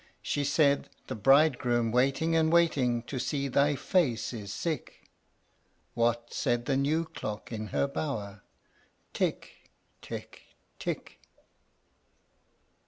[0.23, 5.07] She said, "The bridegroom waiting and waiting To see thy face is sick."
[5.93, 8.41] What said the new clock in her bower?
[9.13, 9.69] "Tick,
[10.01, 11.19] tick, tick!"